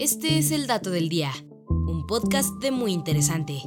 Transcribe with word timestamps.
Este 0.00 0.38
es 0.38 0.50
el 0.50 0.66
dato 0.66 0.88
del 0.88 1.10
día, 1.10 1.30
un 1.68 2.06
podcast 2.06 2.48
de 2.62 2.70
muy 2.70 2.90
interesante. 2.90 3.60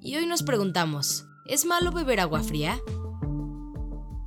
Y 0.00 0.14
hoy 0.14 0.24
nos 0.26 0.44
preguntamos, 0.44 1.26
¿es 1.46 1.64
malo 1.64 1.90
beber 1.90 2.20
agua 2.20 2.44
fría? 2.44 2.80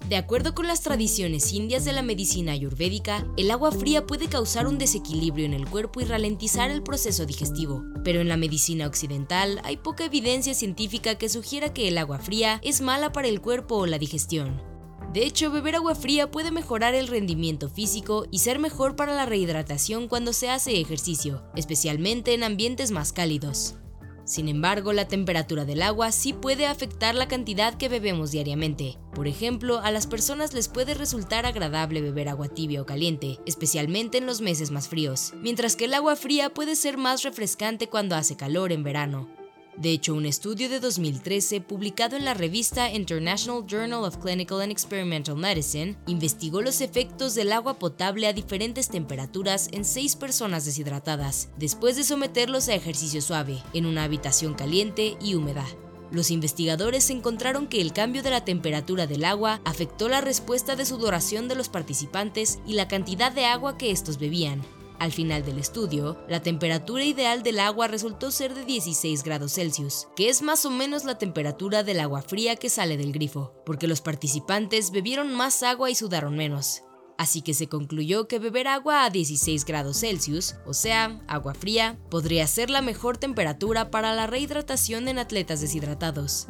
De 0.10 0.18
acuerdo 0.18 0.54
con 0.54 0.68
las 0.68 0.82
tradiciones 0.82 1.54
indias 1.54 1.86
de 1.86 1.94
la 1.94 2.02
medicina 2.02 2.52
ayurvédica, 2.52 3.26
el 3.38 3.50
agua 3.50 3.72
fría 3.72 4.06
puede 4.06 4.28
causar 4.28 4.68
un 4.68 4.78
desequilibrio 4.78 5.46
en 5.46 5.54
el 5.54 5.70
cuerpo 5.70 6.02
y 6.02 6.04
ralentizar 6.04 6.70
el 6.70 6.84
proceso 6.84 7.26
digestivo. 7.26 7.86
Pero 8.04 8.20
en 8.20 8.28
la 8.28 8.36
medicina 8.36 8.88
occidental 8.88 9.62
hay 9.64 9.78
poca 9.78 10.04
evidencia 10.04 10.54
científica 10.54 11.16
que 11.16 11.30
sugiera 11.30 11.72
que 11.74 11.88
el 11.88 11.98
agua 11.98 12.20
fría 12.20 12.60
es 12.62 12.82
mala 12.82 13.14
para 13.14 13.30
el 13.30 13.40
cuerpo 13.40 13.78
o 13.78 13.86
la 13.86 13.98
digestión. 13.98 14.69
De 15.14 15.26
hecho, 15.26 15.50
beber 15.50 15.76
agua 15.76 15.96
fría 15.96 16.30
puede 16.30 16.52
mejorar 16.52 16.94
el 16.94 17.08
rendimiento 17.08 17.68
físico 17.68 18.28
y 18.30 18.40
ser 18.40 18.60
mejor 18.60 18.96
para 18.96 19.16
la 19.16 19.26
rehidratación 19.26 20.08
cuando 20.08 20.34
se 20.34 20.52
hace 20.52 20.80
ejercicio, 20.80 21.44
especialmente 21.56 22.36
en 22.36 22.44
ambientes 22.44 22.92
más 22.92 23.12
cálidos. 23.12 23.76
Sin 24.24 24.48
embargo, 24.48 24.94
la 24.94 25.08
temperatura 25.08 25.66
del 25.66 25.82
agua 25.82 26.12
sí 26.12 26.34
puede 26.34 26.68
afectar 26.68 27.16
la 27.16 27.28
cantidad 27.28 27.74
que 27.74 27.90
bebemos 27.90 28.30
diariamente. 28.30 29.00
Por 29.16 29.28
ejemplo, 29.28 29.80
a 29.80 29.90
las 29.90 30.06
personas 30.06 30.54
les 30.54 30.68
puede 30.68 30.94
resultar 30.94 31.48
agradable 31.48 32.02
beber 32.02 32.30
agua 32.30 32.48
tibia 32.48 32.80
o 32.80 32.86
caliente, 32.86 33.40
especialmente 33.48 34.20
en 34.20 34.28
los 34.28 34.42
meses 34.42 34.70
más 34.70 34.88
fríos, 34.88 35.34
mientras 35.42 35.76
que 35.76 35.86
el 35.86 35.96
agua 35.96 36.16
fría 36.16 36.54
puede 36.54 36.76
ser 36.76 37.00
más 37.00 37.24
refrescante 37.24 37.90
cuando 37.90 38.16
hace 38.16 38.38
calor 38.38 38.72
en 38.72 38.84
verano. 38.84 39.39
De 39.80 39.92
hecho, 39.92 40.14
un 40.14 40.26
estudio 40.26 40.68
de 40.68 40.82
2013 40.82 41.62
publicado 41.62 42.18
en 42.18 42.26
la 42.26 42.34
revista 42.34 42.92
International 42.92 43.64
Journal 43.66 44.04
of 44.04 44.18
Clinical 44.18 44.60
and 44.60 44.74
Experimental 44.74 45.38
Medicine 45.38 45.96
investigó 46.06 46.62
los 46.62 46.82
efectos 46.82 47.34
del 47.34 47.54
agua 47.54 47.80
potable 47.80 48.28
a 48.28 48.34
diferentes 48.34 48.90
temperaturas 48.90 49.70
en 49.72 49.86
seis 49.86 50.18
personas 50.18 50.66
deshidratadas, 50.66 51.48
después 51.58 51.96
de 51.96 52.04
someterlos 52.04 52.68
a 52.68 52.76
ejercicio 52.76 53.22
suave, 53.22 53.64
en 53.74 53.86
una 53.86 54.04
habitación 54.04 54.54
caliente 54.54 55.18
y 55.22 55.36
húmeda. 55.36 55.66
Los 56.12 56.30
investigadores 56.30 57.10
encontraron 57.10 57.68
que 57.68 57.80
el 57.80 57.94
cambio 57.94 58.22
de 58.22 58.32
la 58.32 58.44
temperatura 58.44 59.08
del 59.08 59.24
agua 59.24 59.62
afectó 59.64 60.10
la 60.10 60.20
respuesta 60.20 60.76
de 60.76 60.86
sudoración 60.86 61.48
de 61.48 61.56
los 61.56 61.70
participantes 61.70 62.60
y 62.68 62.74
la 62.74 62.90
cantidad 62.90 63.32
de 63.32 63.46
agua 63.46 63.78
que 63.78 63.92
estos 63.92 64.18
bebían, 64.18 64.62
al 65.00 65.12
final 65.12 65.46
del 65.46 65.58
estudio, 65.58 66.18
la 66.28 66.42
temperatura 66.42 67.04
ideal 67.04 67.42
del 67.42 67.60
agua 67.60 67.88
resultó 67.88 68.32
ser 68.32 68.54
de 68.54 68.66
16 68.66 69.24
grados 69.24 69.54
Celsius, 69.54 70.08
que 70.16 70.30
es 70.30 70.42
más 70.42 70.66
o 70.66 70.70
menos 70.70 71.06
la 71.06 71.18
temperatura 71.18 71.84
del 71.84 72.00
agua 72.00 72.22
fría 72.22 72.56
que 72.56 72.70
sale 72.70 72.98
del 72.98 73.14
grifo, 73.14 73.54
porque 73.66 73.88
los 73.88 74.02
participantes 74.02 74.92
bebieron 74.92 75.34
más 75.34 75.64
agua 75.64 75.90
y 75.90 75.96
sudaron 75.96 76.36
menos. 76.36 76.84
Así 77.18 77.42
que 77.42 77.54
se 77.54 77.68
concluyó 77.68 78.28
que 78.28 78.40
beber 78.40 78.68
agua 78.68 79.04
a 79.04 79.10
16 79.10 79.66
grados 79.66 80.00
Celsius, 80.00 80.56
o 80.66 80.74
sea, 80.74 81.22
agua 81.28 81.54
fría, 81.54 82.00
podría 82.10 82.48
ser 82.48 82.70
la 82.70 82.82
mejor 82.82 83.18
temperatura 83.18 83.92
para 83.92 84.14
la 84.14 84.26
rehidratación 84.26 85.08
en 85.10 85.20
atletas 85.20 85.60
deshidratados. 85.60 86.48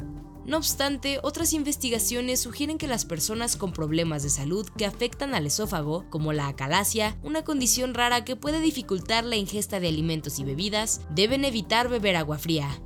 No 0.50 0.56
obstante, 0.56 1.20
otras 1.22 1.52
investigaciones 1.52 2.40
sugieren 2.40 2.76
que 2.76 2.88
las 2.88 3.04
personas 3.04 3.54
con 3.54 3.72
problemas 3.72 4.24
de 4.24 4.30
salud 4.30 4.68
que 4.76 4.84
afectan 4.84 5.32
al 5.32 5.46
esófago, 5.46 6.06
como 6.10 6.32
la 6.32 6.48
acalasia, 6.48 7.16
una 7.22 7.44
condición 7.44 7.94
rara 7.94 8.24
que 8.24 8.34
puede 8.34 8.58
dificultar 8.58 9.22
la 9.22 9.36
ingesta 9.36 9.78
de 9.78 9.86
alimentos 9.86 10.40
y 10.40 10.44
bebidas, 10.44 11.02
deben 11.08 11.44
evitar 11.44 11.88
beber 11.88 12.16
agua 12.16 12.36
fría. 12.36 12.80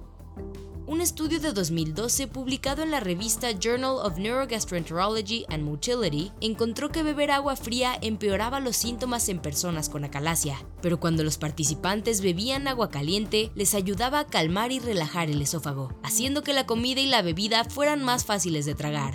Estudio 1.05 1.39
de 1.39 1.53
2012 1.53 2.29
publicado 2.29 2.83
en 2.83 2.91
la 2.91 2.99
revista 2.99 3.51
Journal 3.51 3.99
of 4.03 4.17
Neurogastroenterology 4.17 5.45
and 5.51 5.63
Motility 5.63 6.33
encontró 6.41 6.89
que 6.89 7.03
beber 7.03 7.31
agua 7.31 7.57
fría 7.57 7.99
empeoraba 8.01 8.59
los 8.59 8.75
síntomas 8.75 9.29
en 9.29 9.39
personas 9.39 9.91
con 9.91 10.05
acalasia, 10.05 10.65
pero 10.81 10.99
cuando 10.99 11.23
los 11.23 11.37
participantes 11.37 12.23
bebían 12.23 12.69
agua 12.69 12.89
caliente 12.89 13.51
les 13.55 13.75
ayudaba 13.75 14.21
a 14.21 14.27
calmar 14.27 14.73
y 14.73 14.79
relajar 14.79 15.29
el 15.29 15.43
esófago, 15.43 15.93
haciendo 16.03 16.43
que 16.43 16.55
la 16.55 16.65
comida 16.65 17.03
y 17.03 17.07
la 17.07 17.21
bebida 17.21 17.65
fueran 17.65 18.03
más 18.03 18.25
fáciles 18.25 18.65
de 18.65 18.75
tragar. 18.75 19.13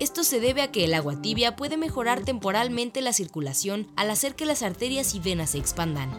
Esto 0.00 0.24
se 0.24 0.40
debe 0.40 0.62
a 0.62 0.72
que 0.72 0.86
el 0.86 0.92
agua 0.92 1.22
tibia 1.22 1.54
puede 1.54 1.76
mejorar 1.76 2.24
temporalmente 2.24 3.00
la 3.00 3.12
circulación 3.12 3.86
al 3.94 4.10
hacer 4.10 4.34
que 4.34 4.44
las 4.44 4.64
arterias 4.64 5.14
y 5.14 5.20
venas 5.20 5.50
se 5.50 5.58
expandan. 5.58 6.10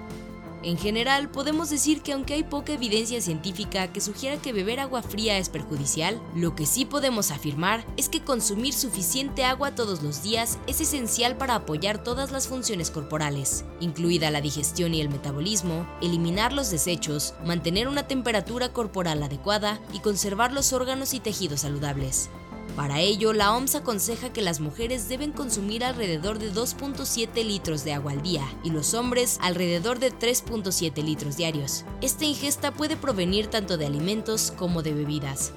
En 0.61 0.77
general, 0.77 1.29
podemos 1.29 1.69
decir 1.69 2.01
que 2.01 2.11
aunque 2.11 2.33
hay 2.33 2.43
poca 2.43 2.73
evidencia 2.73 3.21
científica 3.21 3.93
que 3.93 4.01
sugiera 4.01 4.41
que 4.41 4.51
beber 4.51 4.81
agua 4.81 5.01
fría 5.01 5.37
es 5.37 5.47
perjudicial, 5.47 6.21
lo 6.35 6.53
que 6.53 6.65
sí 6.65 6.83
podemos 6.83 7.31
afirmar 7.31 7.85
es 7.95 8.09
que 8.09 8.21
consumir 8.21 8.73
suficiente 8.73 9.45
agua 9.45 9.73
todos 9.73 10.03
los 10.03 10.21
días 10.21 10.59
es 10.67 10.81
esencial 10.81 11.37
para 11.37 11.55
apoyar 11.55 12.03
todas 12.03 12.31
las 12.31 12.49
funciones 12.49 12.91
corporales, 12.91 13.63
incluida 13.79 14.31
la 14.31 14.41
digestión 14.41 14.93
y 14.93 14.99
el 14.99 15.09
metabolismo, 15.09 15.87
eliminar 16.01 16.51
los 16.51 16.69
desechos, 16.71 17.35
mantener 17.45 17.87
una 17.87 18.07
temperatura 18.07 18.73
corporal 18.73 19.23
adecuada 19.23 19.79
y 19.93 19.99
conservar 19.99 20.51
los 20.51 20.73
órganos 20.73 21.13
y 21.13 21.21
tejidos 21.21 21.61
saludables. 21.61 22.29
Para 22.75 23.01
ello, 23.01 23.33
la 23.33 23.55
OMS 23.55 23.75
aconseja 23.75 24.31
que 24.31 24.41
las 24.41 24.59
mujeres 24.59 25.09
deben 25.09 25.31
consumir 25.31 25.83
alrededor 25.83 26.39
de 26.39 26.53
2.7 26.53 27.43
litros 27.43 27.83
de 27.83 27.93
agua 27.93 28.13
al 28.13 28.21
día 28.21 28.45
y 28.63 28.71
los 28.71 28.93
hombres 28.93 29.37
alrededor 29.41 29.99
de 29.99 30.13
3.7 30.13 31.03
litros 31.03 31.35
diarios. 31.35 31.83
Esta 32.01 32.25
ingesta 32.25 32.71
puede 32.71 32.95
provenir 32.95 33.47
tanto 33.47 33.77
de 33.77 33.85
alimentos 33.85 34.53
como 34.55 34.81
de 34.81 34.93
bebidas. 34.93 35.51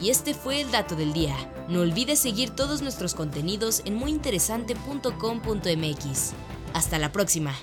Y 0.00 0.10
este 0.10 0.34
fue 0.34 0.60
el 0.60 0.70
dato 0.70 0.96
del 0.96 1.12
día. 1.12 1.36
No 1.68 1.80
olvides 1.80 2.18
seguir 2.18 2.50
todos 2.50 2.82
nuestros 2.82 3.14
contenidos 3.14 3.82
en 3.84 3.94
muyinteresante.com.mx. 3.94 6.32
Hasta 6.74 6.98
la 6.98 7.12
próxima. 7.12 7.54